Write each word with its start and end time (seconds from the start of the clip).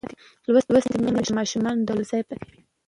لوستې 0.51 0.71
میندې 1.03 1.21
د 1.27 1.29
ماشومانو 1.37 1.85
د 1.87 1.89
لوبو 1.97 2.09
ځای 2.09 2.21
پاک 2.27 2.39
ساتي. 2.43 2.59